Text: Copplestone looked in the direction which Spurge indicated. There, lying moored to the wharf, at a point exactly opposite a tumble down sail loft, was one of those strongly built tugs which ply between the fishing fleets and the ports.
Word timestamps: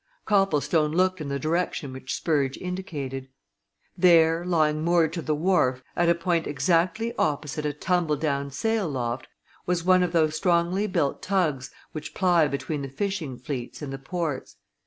Copplestone 0.25 0.91
looked 0.91 1.21
in 1.21 1.29
the 1.29 1.37
direction 1.37 1.93
which 1.93 2.15
Spurge 2.15 2.57
indicated. 2.57 3.29
There, 3.95 4.43
lying 4.43 4.83
moored 4.83 5.13
to 5.13 5.21
the 5.21 5.35
wharf, 5.35 5.83
at 5.95 6.09
a 6.09 6.15
point 6.15 6.47
exactly 6.47 7.13
opposite 7.19 7.67
a 7.67 7.73
tumble 7.73 8.15
down 8.15 8.49
sail 8.49 8.89
loft, 8.89 9.27
was 9.67 9.83
one 9.83 10.01
of 10.01 10.11
those 10.11 10.35
strongly 10.35 10.87
built 10.87 11.21
tugs 11.21 11.69
which 11.91 12.15
ply 12.15 12.47
between 12.47 12.81
the 12.81 12.89
fishing 12.89 13.37
fleets 13.37 13.83
and 13.83 13.93
the 13.93 13.99
ports. 13.99 14.55